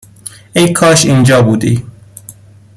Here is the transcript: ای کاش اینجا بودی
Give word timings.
ای 0.55 0.73
کاش 0.73 1.05
اینجا 1.05 1.41
بودی 1.41 1.85